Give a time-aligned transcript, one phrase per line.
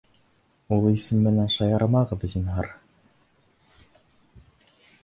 [0.77, 2.71] —Ул исем менән шаярмағыҙ, зинһар.